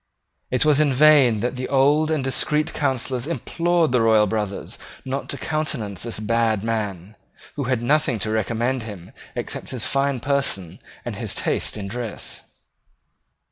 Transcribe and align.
It 0.49 0.65
was 0.65 0.79
in 0.79 0.91
vain 0.95 1.41
that 1.41 1.63
old 1.69 2.09
and 2.09 2.23
discreet 2.23 2.73
counsellors 2.73 3.27
implored 3.27 3.91
the 3.91 4.01
royal 4.01 4.25
brothers 4.25 4.79
not 5.05 5.29
to 5.29 5.37
countenance 5.37 6.01
this 6.01 6.19
bad 6.19 6.63
man, 6.63 7.15
who 7.55 7.65
had 7.65 7.83
nothing 7.83 8.17
to 8.25 8.31
recommend 8.31 8.81
him 8.81 9.11
except 9.35 9.69
his 9.69 9.85
fine 9.85 10.19
person 10.19 10.79
and 11.05 11.17
his 11.17 11.35
taste 11.35 11.77
in 11.77 11.87
dress. 11.87 12.41